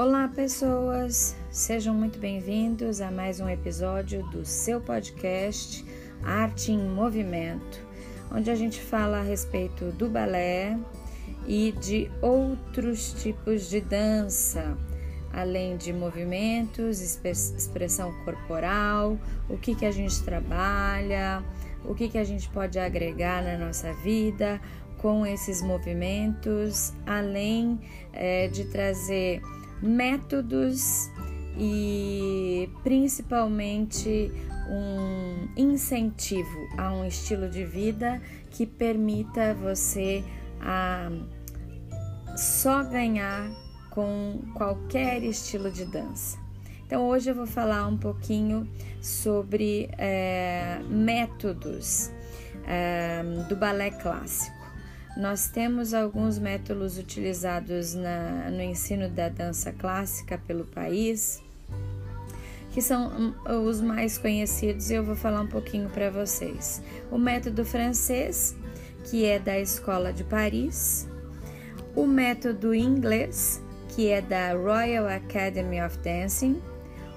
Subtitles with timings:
[0.00, 1.36] Olá, pessoas!
[1.50, 5.84] Sejam muito bem-vindos a mais um episódio do seu podcast
[6.24, 7.86] Arte em Movimento,
[8.32, 10.78] onde a gente fala a respeito do balé
[11.46, 14.74] e de outros tipos de dança,
[15.34, 19.18] além de movimentos, expressão corporal,
[19.50, 21.44] o que, que a gente trabalha,
[21.84, 24.58] o que, que a gente pode agregar na nossa vida
[24.96, 27.78] com esses movimentos, além
[28.14, 29.42] é, de trazer
[29.82, 31.10] métodos
[31.58, 34.32] e principalmente
[34.68, 40.24] um incentivo a um estilo de vida que permita você
[40.60, 41.10] a
[42.36, 43.50] só ganhar
[43.90, 46.38] com qualquer estilo de dança.
[46.86, 48.68] Então hoje eu vou falar um pouquinho
[49.00, 52.10] sobre é, métodos
[52.66, 54.59] é, do balé clássico.
[55.16, 61.42] Nós temos alguns métodos utilizados na, no ensino da dança clássica pelo país,
[62.70, 63.34] que são hum,
[63.66, 66.80] os mais conhecidos e eu vou falar um pouquinho para vocês.
[67.10, 68.56] O método francês,
[69.04, 71.08] que é da Escola de Paris,
[71.96, 76.62] o método inglês, que é da Royal Academy of Dancing,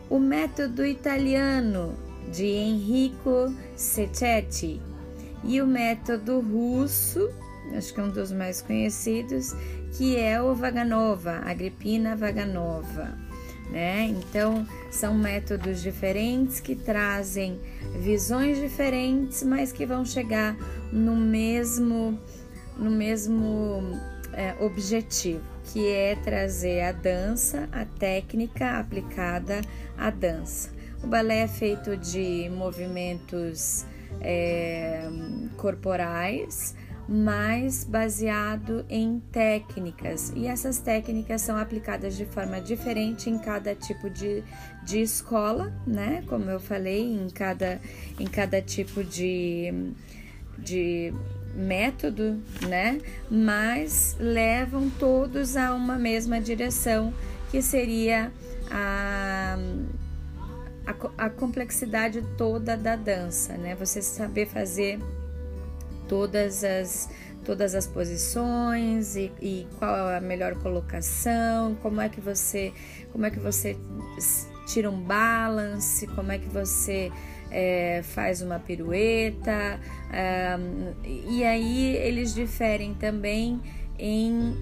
[0.09, 1.95] o método italiano
[2.31, 4.81] de Enrico Secetti.
[5.43, 7.29] E o método russo
[7.75, 9.53] acho que é um dos mais conhecidos,
[9.97, 13.17] que é o Vaganova, Agripina Vaganova.
[13.69, 14.05] Né?
[14.05, 17.59] Então, são métodos diferentes que trazem
[17.99, 20.55] visões diferentes, mas que vão chegar
[20.91, 22.19] no mesmo,
[22.77, 23.81] no mesmo
[24.33, 29.61] é, objetivo, que é trazer a dança, a técnica aplicada
[29.97, 30.69] à dança.
[31.03, 33.85] O balé é feito de movimentos
[34.21, 35.09] é,
[35.57, 36.75] corporais,
[37.07, 40.31] mas baseado em técnicas.
[40.35, 44.43] E essas técnicas são aplicadas de forma diferente em cada tipo de,
[44.83, 46.23] de escola, né?
[46.27, 47.79] Como eu falei, em cada,
[48.19, 49.91] em cada tipo de,
[50.57, 51.13] de
[51.53, 52.99] método, né?
[53.29, 57.13] Mas levam todos a uma mesma direção,
[57.51, 58.31] que seria
[58.71, 59.57] a,
[61.17, 63.75] a complexidade toda da dança, né?
[63.75, 64.99] Você saber fazer
[66.13, 67.09] todas as
[67.43, 72.71] todas as posições e, e, qual é a melhor colocação, como é que você
[73.11, 73.75] como é que você
[74.67, 77.11] tira um balance, como é que você
[77.49, 79.79] é, faz uma pirueta
[80.11, 80.55] é,
[81.03, 83.59] e aí eles diferem também
[83.97, 84.55] em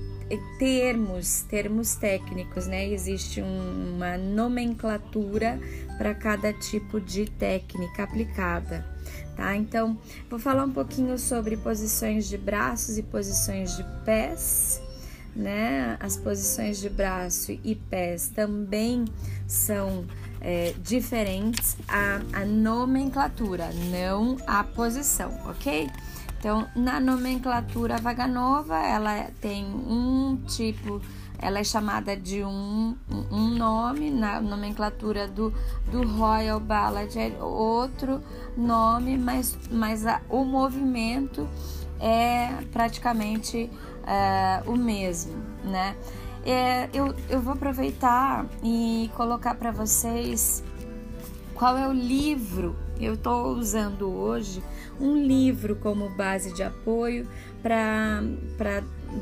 [0.57, 2.87] termos, termos técnicos, né?
[2.87, 5.59] Existe um, uma nomenclatura
[5.97, 8.90] para cada tipo de técnica aplicada
[9.35, 9.55] tá?
[9.55, 9.97] Então,
[10.29, 14.81] vou falar um pouquinho sobre posições de braços e posições de pés,
[15.35, 15.97] né?
[15.99, 19.05] As posições de braço e pés também
[19.47, 20.05] são
[20.41, 25.89] é, diferentes a, a nomenclatura, não a posição, ok?
[26.39, 30.99] Então, na nomenclatura Vaganova, ela tem um tipo
[31.41, 32.95] ela é chamada de um,
[33.31, 35.51] um nome na nomenclatura do,
[35.91, 38.21] do Royal Ballad, é outro
[38.55, 41.47] nome, mas, mas a, o movimento
[41.99, 43.69] é praticamente
[44.05, 45.95] é, o mesmo, né?
[46.45, 50.63] É, eu, eu vou aproveitar e colocar para vocês
[51.53, 52.75] qual é o livro.
[52.99, 54.63] Eu estou usando hoje
[54.99, 57.27] um livro como base de apoio
[57.61, 58.21] para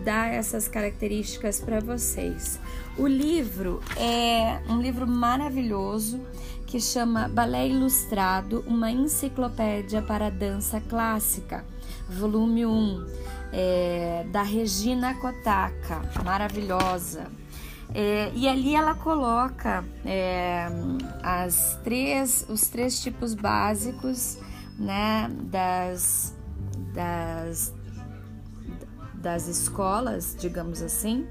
[0.03, 2.59] dar essas características para vocês.
[2.97, 6.19] O livro é um livro maravilhoso
[6.65, 11.65] que chama Balé Ilustrado, uma enciclopédia para dança clássica,
[12.07, 13.07] volume 1,
[13.51, 17.27] é, da Regina Kotaka, maravilhosa.
[17.93, 20.67] É, e ali ela coloca é,
[21.23, 24.37] as três, os três tipos básicos
[24.77, 26.35] né, das,
[26.93, 27.73] das
[29.21, 31.27] das escolas, digamos assim,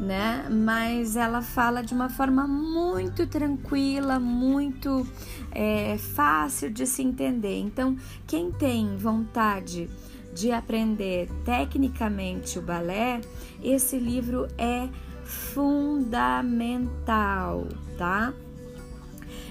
[0.00, 0.46] né?
[0.50, 5.06] Mas ela fala de uma forma muito tranquila, muito
[5.50, 7.58] é, fácil de se entender.
[7.58, 7.96] Então,
[8.26, 9.88] quem tem vontade
[10.34, 13.20] de aprender tecnicamente o balé,
[13.62, 14.88] esse livro é
[15.24, 16.88] fundamental,
[17.96, 18.34] tá?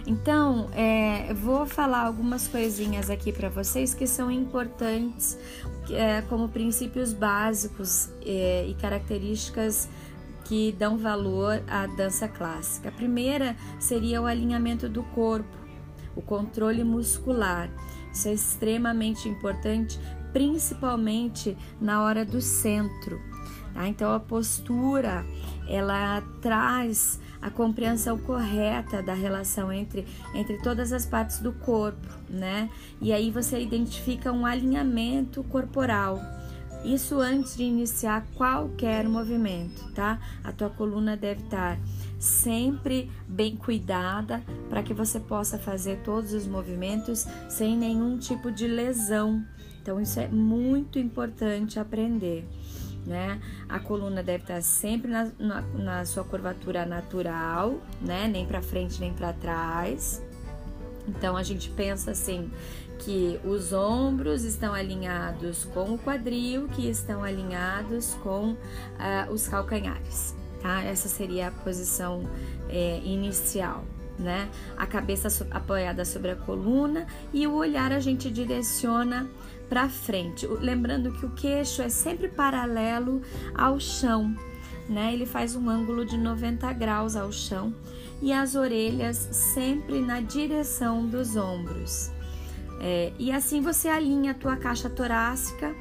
[0.06, 5.38] Então, é, vou falar algumas coisinhas aqui para vocês que são importantes
[5.92, 9.90] é, como princípios básicos é, e características
[10.46, 12.90] que dão valor à dança clássica.
[12.90, 15.58] A primeira seria o alinhamento do corpo,
[16.16, 17.70] o controle muscular.
[18.12, 20.00] Isso é extremamente importante,
[20.32, 23.20] principalmente na hora do centro.
[23.74, 23.88] Tá?
[23.88, 25.26] Então a postura
[25.68, 32.70] ela traz a compreensão correta da relação entre, entre todas as partes do corpo, né?
[33.02, 36.22] E aí você identifica um alinhamento corporal.
[36.86, 40.20] Isso antes de iniciar qualquer movimento, tá?
[40.42, 41.78] A tua coluna deve estar
[42.18, 48.68] sempre bem cuidada para que você possa fazer todos os movimentos sem nenhum tipo de
[48.68, 49.44] lesão.
[49.82, 52.48] Então, isso é muito importante aprender
[53.06, 53.40] né?
[53.68, 58.28] A coluna deve estar sempre na, na, na sua curvatura natural, né?
[58.28, 60.22] Nem para frente nem para trás.
[61.08, 62.50] Então a gente pensa assim
[63.00, 70.34] que os ombros estão alinhados com o quadril, que estão alinhados com uh, os calcanhares,
[70.62, 70.82] tá?
[70.84, 72.24] Essa seria a posição
[72.70, 73.84] é, inicial.
[74.18, 74.48] Né?
[74.78, 79.28] A cabeça apoiada sobre a coluna e o olhar a gente direciona
[79.74, 80.46] para frente.
[80.46, 83.24] Lembrando que o queixo é sempre paralelo
[83.56, 84.36] ao chão,
[84.88, 85.12] né?
[85.12, 87.74] Ele faz um ângulo de 90 graus ao chão
[88.22, 92.12] e as orelhas sempre na direção dos ombros.
[92.80, 95.74] É, e assim você alinha a tua caixa torácica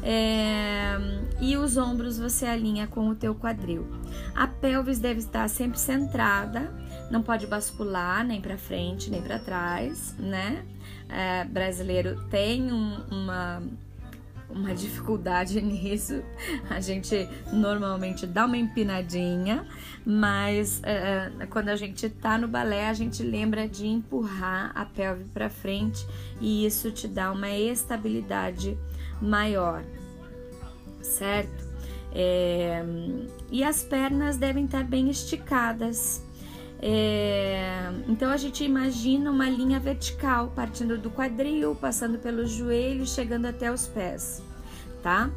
[0.00, 0.96] é,
[1.40, 3.84] e os ombros você alinha com o teu quadril.
[4.32, 6.72] A pelvis deve estar sempre centrada,
[7.10, 10.64] não pode bascular nem para frente nem para trás, né?
[11.08, 13.62] É, brasileiro tem um, uma,
[14.48, 16.22] uma dificuldade nisso.
[16.70, 19.66] A gente normalmente dá uma empinadinha,
[20.04, 25.24] mas é, quando a gente tá no balé, a gente lembra de empurrar a pelve
[25.24, 26.06] para frente
[26.40, 28.76] e isso te dá uma estabilidade
[29.20, 29.84] maior,
[31.00, 31.64] certo?
[32.16, 32.80] É,
[33.50, 36.23] e as pernas devem estar bem esticadas
[36.86, 43.46] é, então a gente imagina uma linha vertical partindo do quadril, passando pelos joelhos, chegando
[43.46, 44.42] até os pés,
[45.02, 45.30] tá?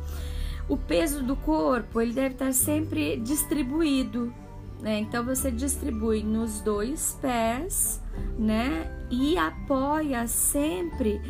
[0.68, 4.34] O peso do corpo ele deve estar sempre distribuído,
[4.82, 5.00] né?
[5.00, 8.02] Então você distribui nos dois pés,
[8.38, 8.92] né?
[9.10, 11.22] E apoia sempre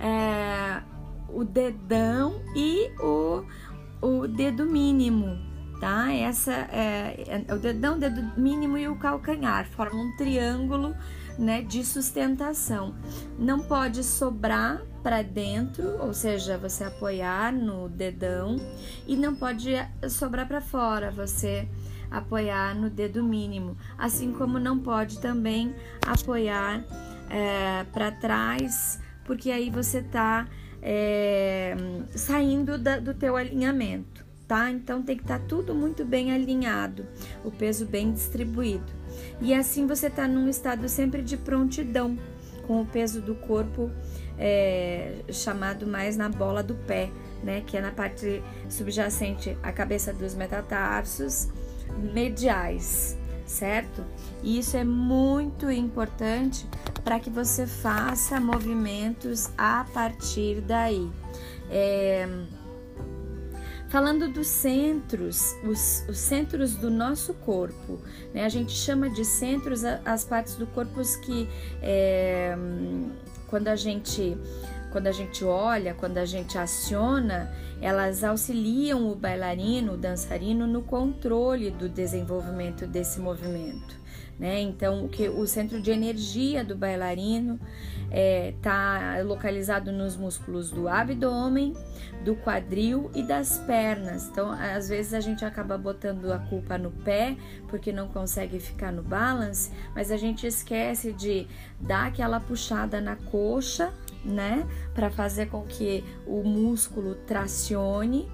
[0.00, 0.82] é,
[1.28, 3.44] o dedão e o,
[4.02, 5.38] o dedo mínimo,
[5.80, 6.12] tá?
[6.12, 10.94] Essa é, é o dedão, dedo mínimo e o calcanhar formam um triângulo,
[11.38, 12.94] né, de sustentação.
[13.38, 18.56] Não pode sobrar para dentro, ou seja, você apoiar no dedão
[19.06, 19.72] e não pode
[20.10, 21.66] sobrar para fora, você
[22.10, 25.74] apoiar no dedo mínimo, assim como não pode também
[26.06, 26.84] apoiar
[27.30, 30.46] é, para trás, porque aí você está
[30.82, 31.74] é,
[32.10, 34.19] saindo da, do teu alinhamento
[34.50, 34.68] tá?
[34.68, 37.06] Então tem que estar tá tudo muito bem alinhado,
[37.44, 38.92] o peso bem distribuído.
[39.40, 42.18] E assim você está num estado sempre de prontidão,
[42.66, 43.88] com o peso do corpo
[44.36, 47.10] é, chamado mais na bola do pé,
[47.44, 47.62] né?
[47.64, 51.48] Que é na parte subjacente à cabeça dos metatarsos
[52.12, 53.16] mediais,
[53.46, 54.04] certo?
[54.42, 56.68] E isso é muito importante
[57.04, 61.08] para que você faça movimentos a partir daí.
[61.70, 62.28] É,
[63.90, 68.00] Falando dos centros, os, os centros do nosso corpo,
[68.32, 68.44] né?
[68.44, 71.48] A gente chama de centros as partes do corpo que
[71.82, 72.56] é,
[73.48, 74.38] quando a gente
[74.92, 80.82] quando a gente olha, quando a gente aciona, elas auxiliam o bailarino, o dançarino no
[80.82, 84.00] controle do desenvolvimento desse movimento.
[84.40, 84.58] Né?
[84.62, 87.60] Então, o, que, o centro de energia do bailarino
[88.04, 91.74] está é, tá localizado nos músculos do abdômen,
[92.24, 94.28] do quadril e das pernas.
[94.28, 97.36] Então, às vezes a gente acaba botando a culpa no pé
[97.68, 101.46] porque não consegue ficar no balance, mas a gente esquece de
[101.78, 103.92] dar aquela puxada na coxa,
[104.24, 108.28] né, para fazer com que o músculo tracione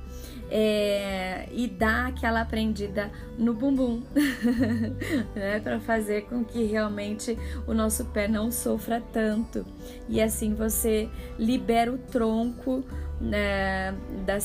[0.50, 4.02] é, e dar aquela prendida no bumbum,
[5.34, 9.66] né, para fazer com que realmente o nosso pé não sofra tanto.
[10.08, 12.84] E assim você libera o tronco,
[13.20, 14.38] né, da,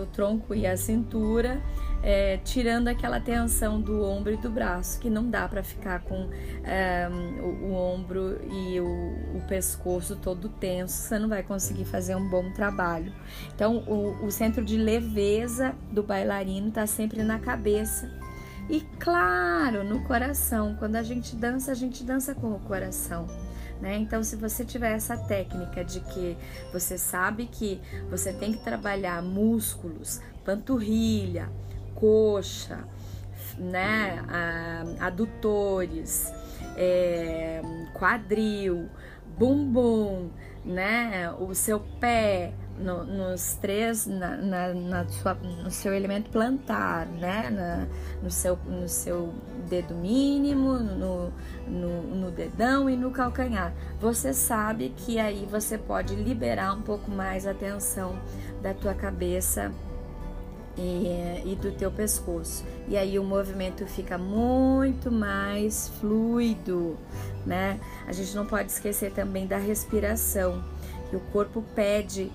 [0.00, 1.62] o tronco e a cintura
[2.02, 6.28] é, tirando aquela tensão do ombro e do braço, que não dá para ficar com
[6.64, 7.08] é,
[7.40, 12.28] o, o, ombro e o, o, pescoço todo tenso, você não vai conseguir fazer um
[12.28, 13.12] bom trabalho.
[13.54, 18.10] Então, o, o centro de leveza do bailarino está sempre na cabeça.
[18.68, 20.74] E claro, no coração.
[20.78, 23.26] Quando a gente dança, a gente dança com o coração.
[23.80, 23.96] Né?
[23.96, 26.36] Então, se você tiver essa técnica de que
[26.72, 31.50] você sabe que você tem que trabalhar músculos, panturrilha,
[32.02, 32.80] coxa,
[33.56, 34.24] né,
[34.98, 36.32] adutores,
[36.76, 37.62] é,
[37.94, 38.88] quadril,
[39.38, 40.28] bumbum,
[40.64, 47.06] né, o seu pé, no, nos três, na, na, na, sua, no seu elemento plantar,
[47.06, 47.50] né?
[47.50, 47.86] Na,
[48.22, 49.32] no, seu, no seu
[49.68, 51.32] dedo mínimo, no,
[51.68, 53.72] no, no dedão e no calcanhar.
[54.00, 58.18] Você sabe que aí você pode liberar um pouco mais a tensão
[58.62, 59.70] da tua cabeça
[60.76, 62.64] e, e, do teu pescoço.
[62.88, 66.96] E aí o movimento fica muito mais fluido,
[67.46, 67.78] né?
[68.06, 70.62] A gente não pode esquecer também da respiração,
[71.10, 72.30] que o corpo pede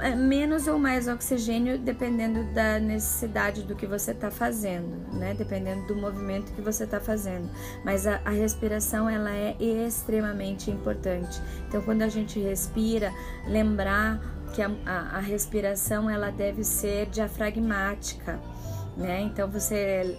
[0.00, 5.32] é, menos ou mais oxigênio dependendo da necessidade do que você está fazendo, né?
[5.32, 7.48] Dependendo do movimento que você está fazendo.
[7.84, 11.40] Mas a, a, respiração ela é extremamente importante.
[11.68, 13.12] Então, quando a gente respira,
[13.46, 14.20] lembrar
[14.52, 18.38] que a, a, a respiração ela deve ser diafragmática,
[18.96, 19.22] né?
[19.22, 20.16] Então você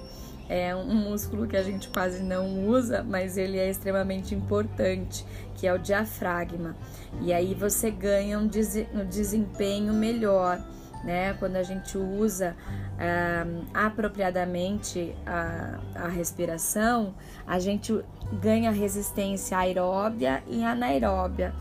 [0.49, 5.25] é um músculo que a gente quase não usa, mas ele é extremamente importante,
[5.55, 6.75] que é o diafragma.
[7.21, 10.59] E aí você ganha um, desempenho melhor,
[11.03, 11.33] né?
[11.35, 12.55] Quando a gente usa
[12.99, 13.45] ah,
[13.85, 17.13] apropriadamente a, a respiração,
[17.47, 18.03] a gente
[18.41, 21.53] ganha resistência aeróbia e anaeróbia,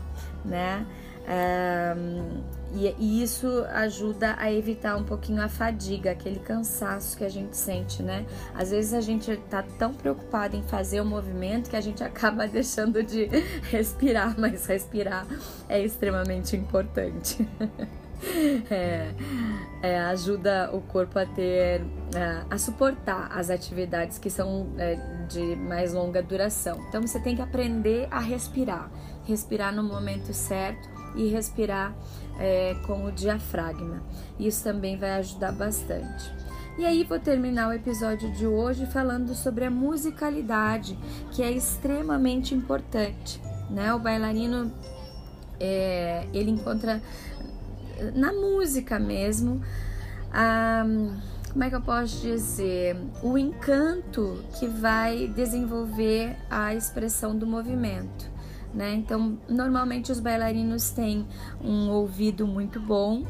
[0.43, 0.85] né?
[2.73, 7.55] E, e, isso ajuda a evitar um pouquinho a fadiga, aquele cansaço que a gente
[7.55, 8.25] sente, né?
[8.53, 12.47] Às vezes a gente tá tão preocupado em fazer o movimento que a gente acaba
[12.47, 13.29] deixando de
[13.69, 15.27] respirar, mas respirar
[15.69, 17.47] é extremamente importante.
[18.71, 19.11] É,
[19.81, 21.81] é, ajuda o corpo a ter
[22.15, 24.95] é, a suportar as atividades que são é,
[25.27, 26.81] de mais longa duração.
[26.87, 28.89] Então você tem que aprender a respirar,
[29.25, 31.93] respirar no momento certo e respirar
[32.39, 34.01] é, com o diafragma.
[34.39, 36.31] Isso também vai ajudar bastante.
[36.77, 40.97] E aí vou terminar o episódio de hoje falando sobre a musicalidade,
[41.31, 43.39] que é extremamente importante.
[43.69, 43.93] Né?
[43.93, 44.71] O bailarino
[45.59, 47.01] é, ele encontra
[48.15, 49.61] na música mesmo
[50.31, 50.83] a,
[51.51, 58.32] como é que eu posso dizer o encanto que vai desenvolver a expressão do movimento
[58.73, 58.93] né?
[58.95, 61.25] Então, normalmente os bailarinos têm
[61.63, 63.23] um ouvido muito bom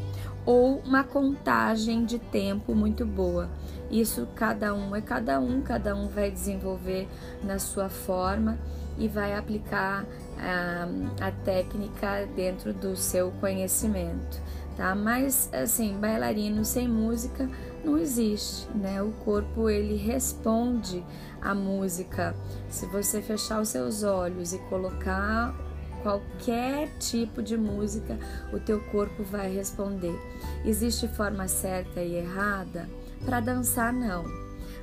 [0.46, 3.50] ou uma contagem de tempo muito boa.
[3.92, 7.08] Isso cada um é cada um, cada um vai desenvolver
[7.44, 8.58] na sua forma
[8.98, 10.06] e vai aplicar
[10.38, 10.88] a,
[11.22, 14.42] ah, a técnica dentro do seu conhecimento,
[14.78, 14.96] tá?
[14.96, 17.50] Mas assim, bailarino sem música
[17.84, 19.02] não existe, né?
[19.02, 21.04] O corpo ele responde
[21.42, 22.36] à música.
[22.70, 25.54] Se você fechar os seus olhos e colocar
[26.02, 28.18] qualquer tipo de música,
[28.52, 30.18] o teu corpo vai responder.
[30.66, 32.90] Existe forma certa e errada?
[33.26, 34.24] Para dançar não.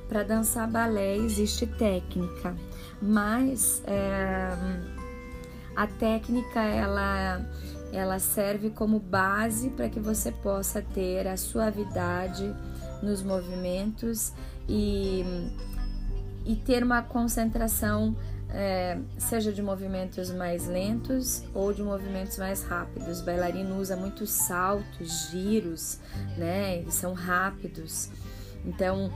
[0.07, 2.53] Para dançar balé existe técnica,
[3.01, 4.49] mas é,
[5.75, 7.41] a técnica ela
[7.93, 12.53] ela serve como base para que você possa ter a suavidade
[13.01, 14.33] nos movimentos
[14.67, 15.23] e,
[16.45, 18.15] e ter uma concentração,
[18.49, 23.21] é, seja de movimentos mais lentos ou de movimentos mais rápidos.
[23.21, 25.99] O bailarino usa muitos saltos, giros,
[26.37, 26.77] né?
[26.79, 28.09] Eles são rápidos.
[28.65, 29.11] Então,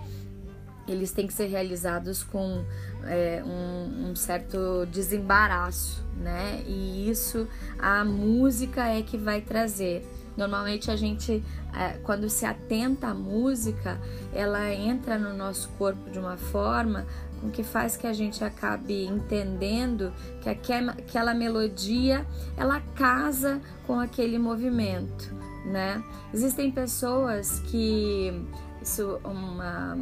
[0.87, 2.63] eles têm que ser realizados com
[3.03, 6.63] é, um, um, certo desembaraço, né?
[6.67, 7.47] E isso
[7.79, 10.05] a música é que vai trazer.
[10.37, 13.99] Normalmente a gente, é, quando se atenta à música,
[14.33, 17.05] ela entra no nosso corpo de uma forma
[17.41, 22.25] com que faz que a gente acabe entendendo que aquela melodia
[22.57, 25.33] ela casa com aquele movimento,
[25.65, 26.03] né?
[26.33, 28.33] Existem pessoas que
[28.81, 29.97] isso uma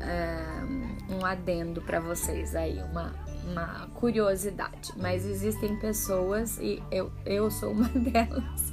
[0.00, 3.12] é, um adendo para vocês aí, uma,
[3.50, 4.92] uma curiosidade.
[4.96, 8.72] Mas existem pessoas, e eu, eu sou uma delas,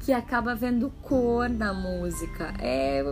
[0.00, 2.54] que acaba vendo cor na música.
[2.58, 3.02] É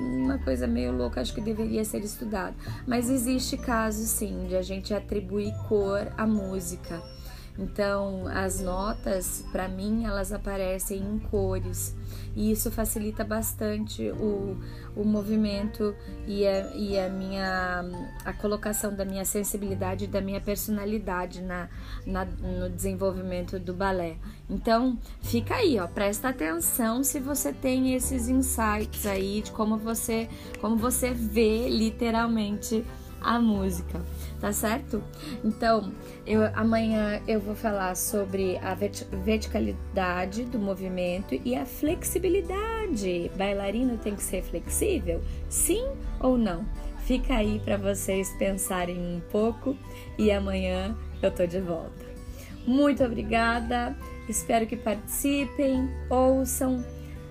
[0.00, 2.54] uma coisa meio louca, acho que deveria ser estudado.
[2.86, 7.02] Mas existe caso sim de a gente atribuir cor à música.
[7.58, 11.95] Então, as notas, para mim, elas aparecem em cores
[12.36, 14.56] e isso facilita bastante o,
[14.94, 17.84] o movimento e a, e a minha
[18.24, 21.68] a colocação da minha sensibilidade e da minha personalidade na,
[22.06, 24.18] na, no desenvolvimento do balé.
[24.50, 30.28] Então, fica aí, ó, presta atenção se você tem esses insights aí de como você
[30.60, 32.84] como você vê literalmente
[33.26, 34.00] a música
[34.40, 35.02] tá certo?
[35.42, 35.92] Então,
[36.26, 43.30] eu, amanhã eu vou falar sobre a verticalidade do movimento e a flexibilidade.
[43.36, 45.22] Bailarino tem que ser flexível?
[45.48, 45.88] Sim
[46.20, 46.66] ou não?
[46.98, 49.76] Fica aí para vocês pensarem um pouco
[50.18, 52.04] e amanhã eu tô de volta.
[52.66, 53.96] Muito obrigada
[54.28, 56.84] Espero que participem, ouçam,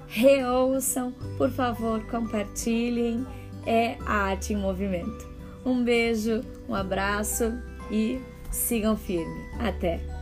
[0.07, 3.25] reouçam, por favor, compartilhem.
[3.67, 5.34] É a arte em movimento.
[5.65, 7.51] Um beijo, um abraço
[7.91, 9.43] e sigam firme.
[9.59, 10.14] Até!